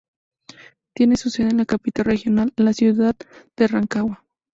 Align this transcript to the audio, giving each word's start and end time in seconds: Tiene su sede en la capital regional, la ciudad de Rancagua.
Tiene 0.95 1.15
su 1.15 1.29
sede 1.29 1.49
en 1.51 1.57
la 1.57 1.65
capital 1.67 2.05
regional, 2.05 2.51
la 2.55 2.73
ciudad 2.73 3.15
de 3.55 3.67
Rancagua. 3.67 4.25